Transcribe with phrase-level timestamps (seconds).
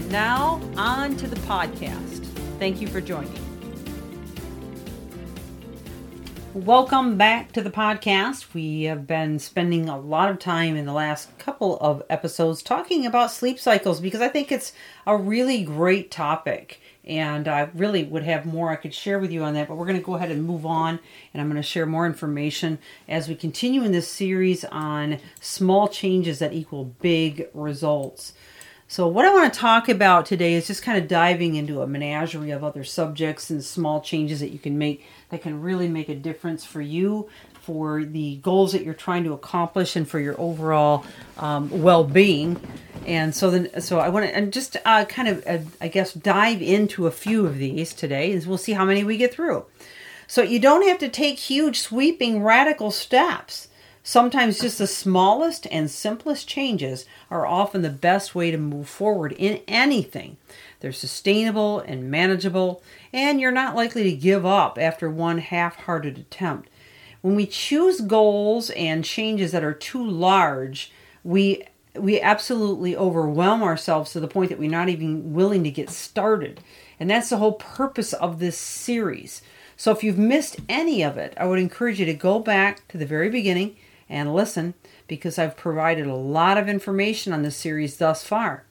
[0.00, 2.24] And now, on to the podcast.
[2.58, 3.34] Thank you for joining.
[6.54, 8.54] Welcome back to the podcast.
[8.54, 13.04] We have been spending a lot of time in the last couple of episodes talking
[13.04, 14.72] about sleep cycles because I think it's
[15.06, 19.42] a really great topic and I really would have more I could share with you
[19.42, 20.98] on that, but we're going to go ahead and move on,
[21.34, 25.88] and I'm going to share more information as we continue in this series on small
[25.88, 28.32] changes that equal big results.
[28.90, 31.86] So, what I want to talk about today is just kind of diving into a
[31.86, 36.08] menagerie of other subjects and small changes that you can make that can really make
[36.08, 40.34] a difference for you, for the goals that you're trying to accomplish, and for your
[40.40, 41.06] overall
[41.38, 42.60] um, well being.
[43.06, 46.12] And so then, so I want to and just uh, kind of, uh, I guess,
[46.12, 49.66] dive into a few of these today, and we'll see how many we get through.
[50.26, 53.68] So you don't have to take huge, sweeping, radical steps.
[54.02, 59.32] Sometimes just the smallest and simplest changes are often the best way to move forward
[59.32, 60.38] in anything.
[60.80, 66.16] They're sustainable and manageable, and you're not likely to give up after one half hearted
[66.16, 66.70] attempt.
[67.20, 70.92] When we choose goals and changes that are too large,
[71.22, 71.64] we
[71.96, 76.60] we absolutely overwhelm ourselves to the point that we're not even willing to get started.
[77.00, 79.42] And that's the whole purpose of this series.
[79.76, 82.96] So if you've missed any of it, I would encourage you to go back to
[82.98, 83.76] the very beginning
[84.10, 84.74] and listen
[85.06, 88.64] because I've provided a lot of information on this series thus far.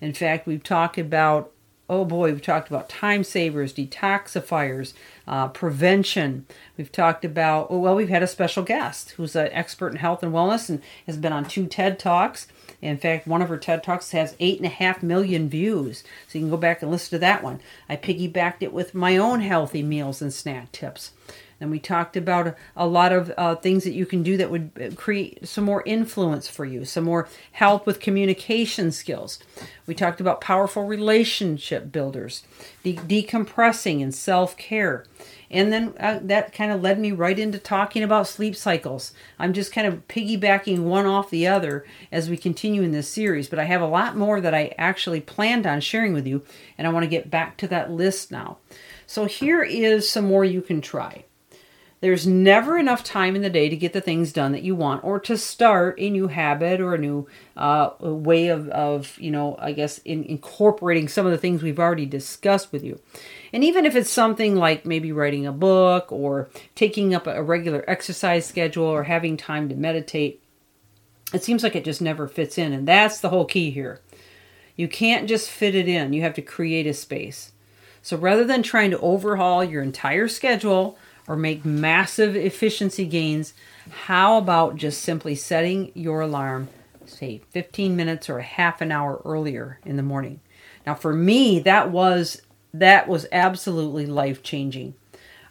[0.00, 1.52] In fact, we've talked about
[1.88, 4.92] oh boy, we've talked about time savers, detoxifiers,
[5.26, 6.46] uh, prevention.
[6.76, 10.32] We've talked about, well, we've had a special guest who's an expert in health and
[10.32, 12.46] wellness and has been on two TED Talks.
[12.82, 16.04] In fact, one of her TED Talks has eight and a half million views.
[16.28, 17.60] So you can go back and listen to that one.
[17.88, 21.12] I piggybacked it with my own healthy meals and snack tips.
[21.58, 24.50] And we talked about a, a lot of uh, things that you can do that
[24.50, 29.38] would uh, create some more influence for you, some more help with communication skills.
[29.86, 32.42] We talked about powerful relationship builders,
[32.94, 35.04] de- decompressing and self care.
[35.50, 39.12] And then uh, that kind of led me right into talking about sleep cycles.
[39.38, 43.48] I'm just kind of piggybacking one off the other as we continue in this series,
[43.48, 46.42] but I have a lot more that I actually planned on sharing with you,
[46.76, 48.58] and I want to get back to that list now.
[49.06, 51.25] So here is some more you can try.
[52.00, 55.02] There's never enough time in the day to get the things done that you want
[55.02, 57.26] or to start a new habit or a new
[57.56, 61.78] uh, way of, of, you know, I guess in, incorporating some of the things we've
[61.78, 63.00] already discussed with you.
[63.50, 67.82] And even if it's something like maybe writing a book or taking up a regular
[67.88, 70.42] exercise schedule or having time to meditate,
[71.32, 72.74] it seems like it just never fits in.
[72.74, 74.00] And that's the whole key here.
[74.76, 77.52] You can't just fit it in, you have to create a space.
[78.02, 83.54] So rather than trying to overhaul your entire schedule, or make massive efficiency gains,
[84.04, 86.68] how about just simply setting your alarm,
[87.04, 90.40] say 15 minutes or a half an hour earlier in the morning?
[90.86, 92.42] Now, for me, that was
[92.74, 94.94] that was absolutely life changing.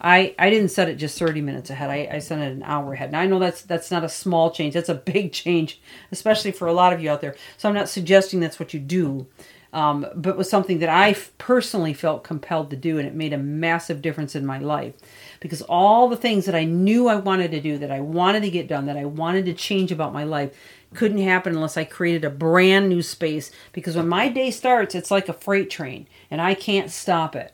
[0.00, 1.88] I, I didn't set it just 30 minutes ahead.
[1.88, 3.08] I, I set it an hour ahead.
[3.08, 4.74] And I know that's that's not a small change.
[4.74, 5.80] That's a big change,
[6.12, 7.34] especially for a lot of you out there.
[7.56, 9.26] So I'm not suggesting that's what you do
[9.74, 13.38] um, but was something that I personally felt compelled to do, and it made a
[13.38, 14.94] massive difference in my life
[15.40, 18.50] because all the things that I knew I wanted to do, that I wanted to
[18.50, 20.56] get done, that I wanted to change about my life,
[20.94, 23.50] couldn't happen unless I created a brand new space.
[23.72, 27.53] Because when my day starts, it's like a freight train, and I can't stop it.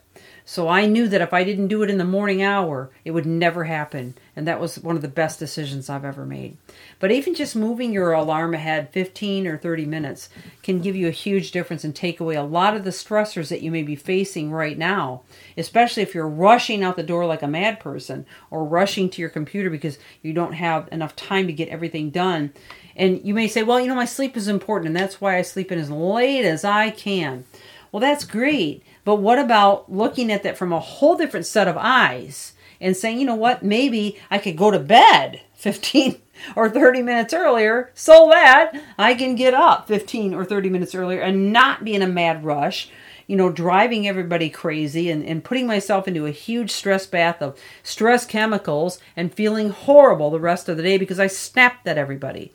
[0.51, 3.25] So I knew that if I didn't do it in the morning hour, it would
[3.25, 4.15] never happen.
[4.35, 6.57] And that was one of the best decisions I've ever made.
[6.99, 10.27] But even just moving your alarm ahead 15 or 30 minutes
[10.61, 13.61] can give you a huge difference and take away a lot of the stressors that
[13.61, 15.21] you may be facing right now,
[15.55, 19.29] especially if you're rushing out the door like a mad person or rushing to your
[19.29, 22.51] computer because you don't have enough time to get everything done.
[22.97, 25.43] And you may say, well, you know, my sleep is important and that's why I
[25.43, 27.45] sleep in as late as I can.
[27.91, 28.83] Well, that's great.
[29.03, 33.19] But what about looking at that from a whole different set of eyes and saying,
[33.19, 36.19] you know what, maybe I could go to bed 15
[36.55, 41.21] or 30 minutes earlier so that I can get up 15 or 30 minutes earlier
[41.21, 42.89] and not be in a mad rush,
[43.27, 47.59] you know, driving everybody crazy and, and putting myself into a huge stress bath of
[47.83, 52.51] stress chemicals and feeling horrible the rest of the day because I snapped at everybody.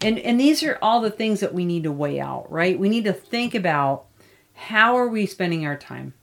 [0.00, 2.78] And, and these are all the things that we need to weigh out, right?
[2.78, 4.05] We need to think about
[4.56, 6.14] how are we spending our time?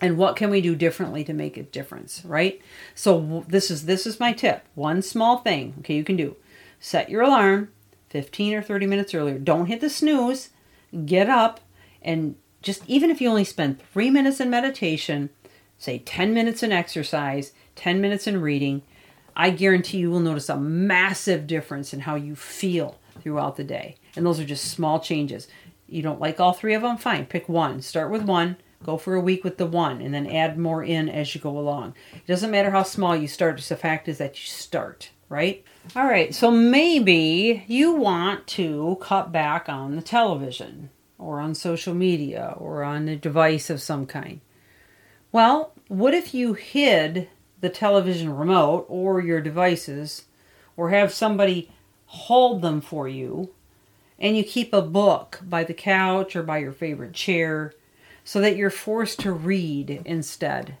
[0.00, 2.60] And what can we do differently to make a difference, right?
[2.94, 4.66] So this is this is my tip.
[4.74, 6.36] One small thing, okay, you can do.
[6.78, 7.70] Set your alarm
[8.10, 9.38] 15 or 30 minutes earlier.
[9.38, 10.50] Don't hit the snooze.
[11.06, 11.60] Get up
[12.02, 15.30] and just even if you only spend 3 minutes in meditation,
[15.78, 18.82] say 10 minutes in exercise, 10 minutes in reading,
[19.34, 23.96] I guarantee you will notice a massive difference in how you feel throughout the day.
[24.14, 25.48] And those are just small changes.
[25.88, 26.96] You don't like all three of them?
[26.96, 27.80] Fine, pick one.
[27.80, 31.08] Start with one, go for a week with the one, and then add more in
[31.08, 31.94] as you go along.
[32.14, 35.64] It doesn't matter how small you start, just the fact is that you start, right?
[35.94, 41.94] All right, so maybe you want to cut back on the television or on social
[41.94, 44.40] media or on a device of some kind.
[45.30, 47.28] Well, what if you hid
[47.60, 50.24] the television remote or your devices
[50.76, 51.70] or have somebody
[52.06, 53.52] hold them for you
[54.18, 57.74] and you keep a book by the couch or by your favorite chair
[58.24, 60.76] so that you're forced to read instead.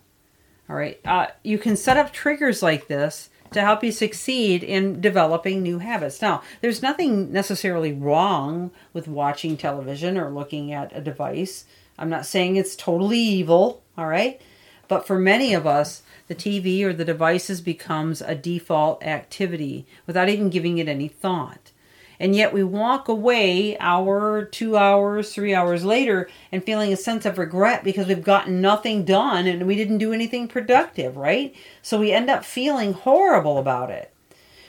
[0.68, 0.98] All right.
[1.04, 5.78] Uh, you can set up triggers like this to help you succeed in developing new
[5.78, 6.20] habits.
[6.20, 11.64] Now, there's nothing necessarily wrong with watching television or looking at a device.
[11.98, 14.40] I'm not saying it's totally evil, all right?
[14.88, 20.28] But for many of us, the TV or the devices becomes a default activity without
[20.28, 21.70] even giving it any thought.
[22.18, 27.26] And yet we walk away hour, two hours, three hours later and feeling a sense
[27.26, 31.54] of regret because we've gotten nothing done and we didn't do anything productive, right?
[31.82, 34.12] So we end up feeling horrible about it.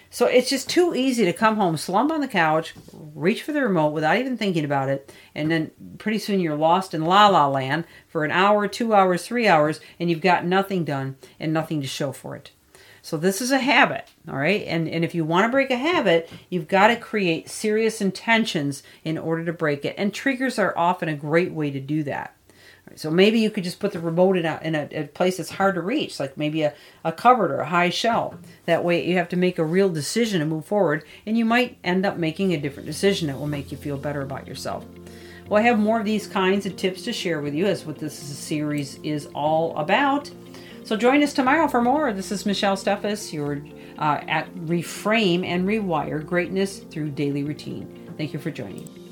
[0.09, 3.61] So it's just too easy to come home, slump on the couch, reach for the
[3.61, 7.47] remote without even thinking about it, and then pretty soon you're lost in la la
[7.47, 11.81] land for an hour, two hours, three hours, and you've got nothing done and nothing
[11.81, 12.51] to show for it.
[13.07, 14.63] So this is a habit, all right?
[14.68, 18.83] And and if you want to break a habit, you've got to create serious intentions
[19.06, 19.95] in order to break it.
[19.98, 22.36] And triggers are often a great way to do that.
[22.95, 25.51] So maybe you could just put the remote in a, in a, a, place that's
[25.51, 26.74] hard to reach, like maybe a,
[27.06, 28.36] a cupboard or a high shelf.
[28.65, 31.77] That way you have to make a real decision to move forward, and you might
[31.86, 34.86] end up making a different decision that will make you feel better about yourself.
[35.48, 38.00] Well, I have more of these kinds of tips to share with you, as what
[38.00, 40.30] this series is all about.
[40.87, 42.13] So join us tomorrow for more.
[42.13, 43.61] This is Michelle Steffes, your
[43.99, 48.13] uh, at Reframe and Rewire Greatness through Daily Routine.
[48.15, 49.06] Thank you for joining.